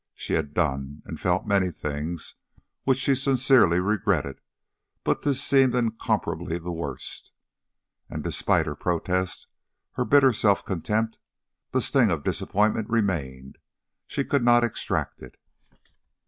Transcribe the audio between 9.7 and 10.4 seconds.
her bitter